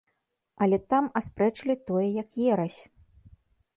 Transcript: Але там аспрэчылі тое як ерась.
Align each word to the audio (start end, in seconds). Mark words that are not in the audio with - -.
Але 0.65 0.79
там 0.93 1.11
аспрэчылі 1.21 1.75
тое 1.91 2.07
як 2.21 2.29
ерась. 2.49 2.79